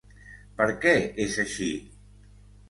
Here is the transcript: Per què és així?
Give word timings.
Per 0.61 0.67
què 0.85 0.93
és 1.27 1.37
així? 1.45 1.69